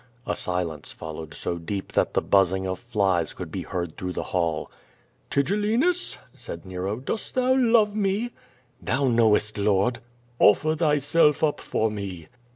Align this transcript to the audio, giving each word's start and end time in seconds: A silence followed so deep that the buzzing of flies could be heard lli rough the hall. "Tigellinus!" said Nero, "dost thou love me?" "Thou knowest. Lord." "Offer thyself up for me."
A 0.25 0.35
silence 0.35 0.91
followed 0.91 1.35
so 1.35 1.59
deep 1.59 1.91
that 1.91 2.15
the 2.15 2.23
buzzing 2.23 2.65
of 2.65 2.79
flies 2.79 3.33
could 3.33 3.51
be 3.51 3.61
heard 3.61 3.97
lli 4.01 4.07
rough 4.07 4.15
the 4.15 4.23
hall. 4.23 4.71
"Tigellinus!" 5.29 6.17
said 6.35 6.65
Nero, 6.65 6.95
"dost 6.95 7.35
thou 7.35 7.53
love 7.55 7.95
me?" 7.95 8.31
"Thou 8.81 9.07
knowest. 9.09 9.59
Lord." 9.59 9.99
"Offer 10.39 10.73
thyself 10.75 11.43
up 11.43 11.59
for 11.59 11.91
me." 11.91 12.29